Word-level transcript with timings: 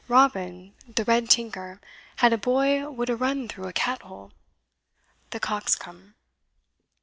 Robin, 0.07 0.73
the 0.87 1.03
red 1.05 1.29
tinker, 1.29 1.79
had 2.15 2.33
a 2.33 2.37
boy 2.39 2.89
Would 2.89 3.07
ha 3.09 3.13
run 3.19 3.47
through 3.47 3.67
a 3.67 3.71
cat 3.71 4.01
hole. 4.01 4.31
THE 5.29 5.39
COXCOMB. 5.39 6.15